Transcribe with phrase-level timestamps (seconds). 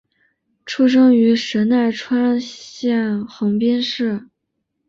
[0.65, 4.27] 出生于神奈川县横滨市。